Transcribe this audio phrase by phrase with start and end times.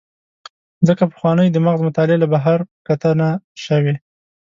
[0.87, 3.29] ځکه پخوانۍ د مغز مطالعه له بهر په کتنه
[3.65, 3.95] شوې.